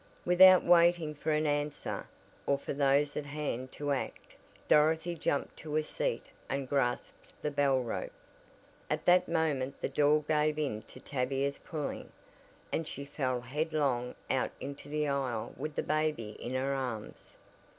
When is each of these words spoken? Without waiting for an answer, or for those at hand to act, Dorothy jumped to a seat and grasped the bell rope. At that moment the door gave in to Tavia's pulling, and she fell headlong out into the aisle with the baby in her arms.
Without 0.25 0.63
waiting 0.63 1.13
for 1.13 1.29
an 1.31 1.45
answer, 1.45 2.07
or 2.47 2.57
for 2.57 2.73
those 2.73 3.15
at 3.15 3.27
hand 3.27 3.71
to 3.73 3.91
act, 3.91 4.35
Dorothy 4.67 5.13
jumped 5.13 5.55
to 5.57 5.75
a 5.75 5.83
seat 5.83 6.31
and 6.49 6.67
grasped 6.67 7.39
the 7.39 7.51
bell 7.51 7.79
rope. 7.81 8.11
At 8.89 9.05
that 9.05 9.27
moment 9.27 9.79
the 9.79 9.89
door 9.89 10.23
gave 10.23 10.57
in 10.57 10.81
to 10.87 10.99
Tavia's 10.99 11.59
pulling, 11.59 12.11
and 12.73 12.87
she 12.87 13.05
fell 13.05 13.41
headlong 13.41 14.15
out 14.31 14.49
into 14.59 14.89
the 14.89 15.07
aisle 15.07 15.53
with 15.55 15.75
the 15.75 15.83
baby 15.83 16.31
in 16.39 16.55
her 16.55 16.73
arms. 16.73 17.35